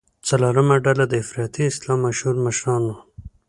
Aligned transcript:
څلورمه 0.27 0.75
ډله 0.85 1.05
د 1.09 1.13
افراطي 1.23 1.63
اسلام 1.67 1.99
مشهور 2.07 2.35
مشران 2.45 2.81
وو. 2.87 2.95